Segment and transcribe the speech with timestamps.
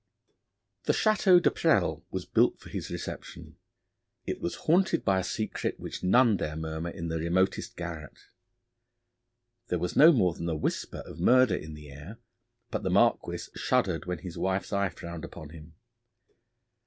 [0.85, 3.57] The Château de Presles was built for his reception.
[4.25, 8.17] It was haunted by a secret, which none dare murmur in the remotest garret.
[9.67, 12.17] There was no more than a whisper of murder in the air,
[12.71, 15.75] but the Marquis shuddered when his wife's eye frowned upon him.